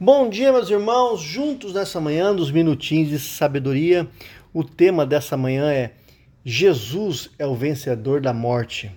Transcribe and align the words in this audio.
Bom 0.00 0.30
dia, 0.30 0.52
meus 0.52 0.70
irmãos, 0.70 1.20
juntos 1.20 1.74
nessa 1.74 2.00
manhã 2.00 2.32
dos 2.32 2.52
minutinhos 2.52 3.08
de 3.08 3.18
sabedoria. 3.18 4.08
O 4.54 4.62
tema 4.62 5.04
dessa 5.04 5.36
manhã 5.36 5.72
é 5.72 5.94
Jesus 6.44 7.30
é 7.36 7.44
o 7.44 7.56
vencedor 7.56 8.20
da 8.20 8.32
morte. 8.32 8.92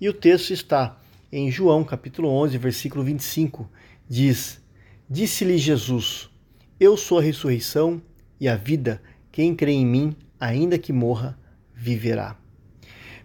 E 0.00 0.08
o 0.08 0.12
texto 0.12 0.52
está 0.52 0.96
em 1.32 1.50
João, 1.50 1.82
capítulo 1.82 2.28
11, 2.28 2.56
versículo 2.56 3.02
25. 3.02 3.68
Diz: 4.08 4.62
Disse-lhe 5.10 5.58
Jesus: 5.58 6.30
Eu 6.78 6.96
sou 6.96 7.18
a 7.18 7.22
ressurreição 7.22 8.00
e 8.38 8.48
a 8.48 8.54
vida. 8.54 9.02
Quem 9.32 9.56
crê 9.56 9.72
em 9.72 9.84
mim, 9.84 10.14
ainda 10.38 10.78
que 10.78 10.92
morra, 10.92 11.36
viverá. 11.74 12.36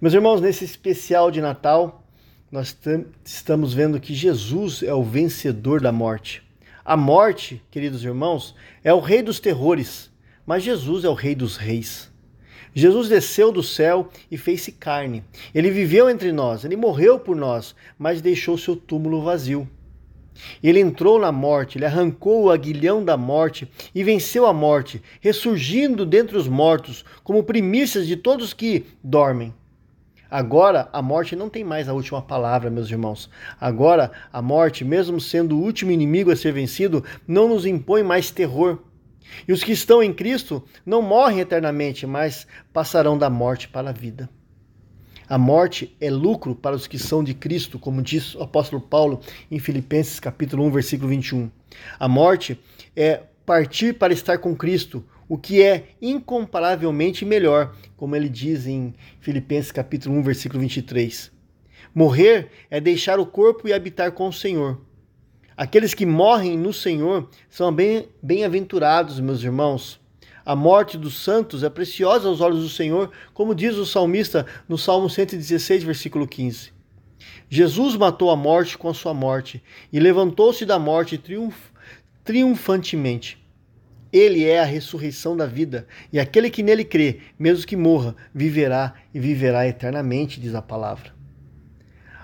Meus 0.00 0.14
irmãos, 0.14 0.40
nesse 0.40 0.64
especial 0.64 1.32
de 1.32 1.40
Natal, 1.40 2.06
nós 2.52 2.78
estamos 3.24 3.74
vendo 3.74 3.98
que 3.98 4.14
Jesus 4.14 4.84
é 4.84 4.94
o 4.94 5.02
vencedor 5.02 5.80
da 5.80 5.90
morte. 5.90 6.48
A 6.84 6.96
morte, 6.96 7.62
queridos 7.70 8.04
irmãos, 8.04 8.54
é 8.82 8.92
o 8.92 9.00
rei 9.00 9.22
dos 9.22 9.38
terrores, 9.38 10.10
mas 10.46 10.62
Jesus 10.62 11.04
é 11.04 11.08
o 11.08 11.14
rei 11.14 11.34
dos 11.34 11.56
reis. 11.56 12.10
Jesus 12.74 13.08
desceu 13.08 13.52
do 13.52 13.62
céu 13.62 14.08
e 14.30 14.38
fez-se 14.38 14.72
carne. 14.72 15.24
Ele 15.54 15.70
viveu 15.70 16.08
entre 16.08 16.32
nós, 16.32 16.64
ele 16.64 16.76
morreu 16.76 17.18
por 17.18 17.36
nós, 17.36 17.74
mas 17.98 18.22
deixou 18.22 18.56
seu 18.56 18.76
túmulo 18.76 19.22
vazio. 19.22 19.68
Ele 20.62 20.80
entrou 20.80 21.18
na 21.18 21.30
morte, 21.30 21.76
ele 21.76 21.84
arrancou 21.84 22.44
o 22.44 22.50
aguilhão 22.50 23.04
da 23.04 23.16
morte 23.16 23.70
e 23.94 24.02
venceu 24.02 24.46
a 24.46 24.52
morte, 24.52 25.02
ressurgindo 25.20 26.06
dentre 26.06 26.36
os 26.36 26.48
mortos 26.48 27.04
como 27.22 27.42
primícias 27.42 28.06
de 28.06 28.16
todos 28.16 28.54
que 28.54 28.86
dormem. 29.02 29.52
Agora 30.30 30.88
a 30.92 31.02
morte 31.02 31.34
não 31.34 31.48
tem 31.48 31.64
mais 31.64 31.88
a 31.88 31.92
última 31.92 32.22
palavra, 32.22 32.70
meus 32.70 32.90
irmãos. 32.90 33.28
Agora 33.60 34.12
a 34.32 34.40
morte, 34.40 34.84
mesmo 34.84 35.20
sendo 35.20 35.58
o 35.58 35.62
último 35.62 35.90
inimigo 35.90 36.30
a 36.30 36.36
ser 36.36 36.52
vencido, 36.52 37.04
não 37.26 37.48
nos 37.48 37.66
impõe 37.66 38.02
mais 38.02 38.30
terror. 38.30 38.78
E 39.46 39.52
os 39.52 39.64
que 39.64 39.72
estão 39.72 40.02
em 40.02 40.12
Cristo 40.12 40.62
não 40.84 41.02
morrem 41.02 41.40
eternamente, 41.40 42.06
mas 42.06 42.46
passarão 42.72 43.18
da 43.18 43.28
morte 43.28 43.68
para 43.68 43.90
a 43.90 43.92
vida. 43.92 44.28
A 45.28 45.38
morte 45.38 45.96
é 46.00 46.10
lucro 46.10 46.56
para 46.56 46.74
os 46.74 46.86
que 46.86 46.98
são 46.98 47.22
de 47.22 47.34
Cristo, 47.34 47.78
como 47.78 48.02
diz 48.02 48.34
o 48.34 48.42
apóstolo 48.42 48.82
Paulo 48.82 49.20
em 49.50 49.60
Filipenses 49.60 50.18
capítulo 50.18 50.64
1, 50.64 50.70
versículo 50.72 51.08
21. 51.08 51.50
A 51.98 52.08
morte 52.08 52.58
é 52.96 53.22
partir 53.46 53.94
para 53.94 54.12
estar 54.12 54.38
com 54.38 54.56
Cristo, 54.56 55.04
o 55.30 55.38
que 55.38 55.62
é 55.62 55.90
incomparavelmente 56.02 57.24
melhor, 57.24 57.72
como 57.96 58.16
ele 58.16 58.28
diz 58.28 58.66
em 58.66 58.92
Filipenses 59.20 59.70
capítulo 59.70 60.16
1, 60.16 60.22
versículo 60.24 60.58
23. 60.60 61.30
Morrer 61.94 62.50
é 62.68 62.80
deixar 62.80 63.20
o 63.20 63.24
corpo 63.24 63.68
e 63.68 63.72
habitar 63.72 64.10
com 64.10 64.26
o 64.26 64.32
Senhor. 64.32 64.80
Aqueles 65.56 65.94
que 65.94 66.04
morrem 66.04 66.58
no 66.58 66.72
Senhor 66.72 67.30
são 67.48 67.72
bem-aventurados, 68.20 69.20
meus 69.20 69.40
irmãos. 69.44 70.00
A 70.44 70.56
morte 70.56 70.98
dos 70.98 71.22
santos 71.22 71.62
é 71.62 71.70
preciosa 71.70 72.26
aos 72.26 72.40
olhos 72.40 72.64
do 72.64 72.68
Senhor, 72.68 73.12
como 73.32 73.54
diz 73.54 73.76
o 73.76 73.86
salmista 73.86 74.44
no 74.68 74.76
Salmo 74.76 75.08
116, 75.08 75.84
versículo 75.84 76.26
15. 76.26 76.72
Jesus 77.48 77.94
matou 77.94 78.32
a 78.32 78.36
morte 78.36 78.76
com 78.76 78.88
a 78.88 78.94
sua 78.94 79.14
morte 79.14 79.62
e 79.92 80.00
levantou-se 80.00 80.66
da 80.66 80.76
morte 80.76 81.16
triunf 81.16 81.70
triunfantemente. 82.24 83.39
Ele 84.12 84.44
é 84.44 84.60
a 84.60 84.64
ressurreição 84.64 85.36
da 85.36 85.46
vida, 85.46 85.86
e 86.12 86.18
aquele 86.18 86.50
que 86.50 86.62
nele 86.62 86.84
crê, 86.84 87.20
mesmo 87.38 87.66
que 87.66 87.76
morra, 87.76 88.16
viverá 88.34 88.94
e 89.14 89.20
viverá 89.20 89.66
eternamente, 89.66 90.40
diz 90.40 90.54
a 90.54 90.62
palavra. 90.62 91.12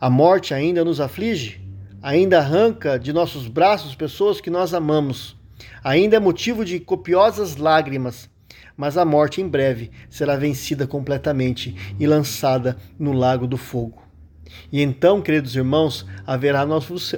A 0.00 0.10
morte 0.10 0.52
ainda 0.52 0.84
nos 0.84 1.00
aflige, 1.00 1.60
ainda 2.02 2.38
arranca 2.38 2.98
de 2.98 3.12
nossos 3.12 3.46
braços 3.46 3.94
pessoas 3.94 4.40
que 4.40 4.50
nós 4.50 4.74
amamos, 4.74 5.36
ainda 5.82 6.16
é 6.16 6.20
motivo 6.20 6.64
de 6.64 6.80
copiosas 6.80 7.56
lágrimas, 7.56 8.28
mas 8.76 8.96
a 8.96 9.04
morte 9.04 9.40
em 9.40 9.48
breve 9.48 9.90
será 10.08 10.36
vencida 10.36 10.86
completamente 10.86 11.76
e 11.98 12.06
lançada 12.06 12.76
no 12.98 13.12
lago 13.12 13.46
do 13.46 13.56
fogo. 13.56 14.02
E 14.72 14.80
então, 14.80 15.20
queridos 15.20 15.54
irmãos, 15.54 16.06
haverá 16.26 16.64
novos, 16.64 17.14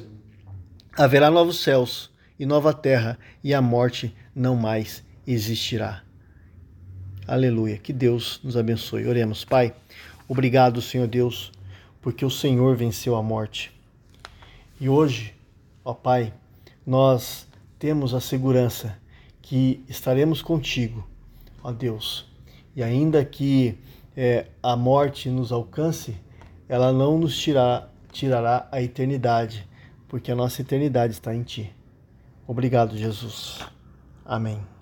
haverá 0.96 1.30
novos 1.30 1.62
céus 1.62 2.09
e 2.40 2.46
nova 2.46 2.72
terra, 2.72 3.18
e 3.44 3.52
a 3.52 3.60
morte 3.60 4.16
não 4.34 4.56
mais 4.56 5.04
existirá. 5.26 6.02
Aleluia. 7.26 7.76
Que 7.76 7.92
Deus 7.92 8.40
nos 8.42 8.56
abençoe. 8.56 9.06
Oremos, 9.06 9.44
Pai. 9.44 9.74
Obrigado, 10.26 10.80
Senhor 10.80 11.06
Deus, 11.06 11.52
porque 12.00 12.24
o 12.24 12.30
Senhor 12.30 12.74
venceu 12.74 13.14
a 13.14 13.22
morte. 13.22 13.70
E 14.80 14.88
hoje, 14.88 15.34
ó 15.84 15.92
Pai, 15.92 16.32
nós 16.86 17.46
temos 17.78 18.14
a 18.14 18.20
segurança 18.20 18.96
que 19.42 19.84
estaremos 19.86 20.40
contigo, 20.40 21.06
ó 21.62 21.70
Deus. 21.70 22.26
E 22.74 22.82
ainda 22.82 23.22
que 23.22 23.76
é, 24.16 24.46
a 24.62 24.74
morte 24.76 25.28
nos 25.28 25.52
alcance, 25.52 26.16
ela 26.66 26.90
não 26.90 27.18
nos 27.18 27.38
tirará, 27.38 27.86
tirará 28.10 28.66
a 28.72 28.80
eternidade, 28.80 29.68
porque 30.08 30.32
a 30.32 30.34
nossa 30.34 30.62
eternidade 30.62 31.12
está 31.12 31.34
em 31.34 31.42
Ti. 31.42 31.70
Obrigado, 32.50 32.96
Jesus. 32.96 33.60
Amém. 34.24 34.60